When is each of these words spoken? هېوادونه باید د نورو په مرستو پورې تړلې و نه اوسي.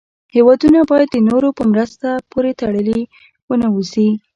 هېوادونه 0.35 0.79
باید 0.91 1.09
د 1.11 1.17
نورو 1.29 1.49
په 1.57 1.63
مرستو 1.71 2.09
پورې 2.31 2.51
تړلې 2.61 2.99
و 3.47 3.49
نه 3.61 3.67
اوسي. 3.75 4.07